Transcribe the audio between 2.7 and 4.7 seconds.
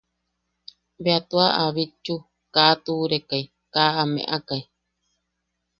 a tuʼurekai, kaa a meʼakai.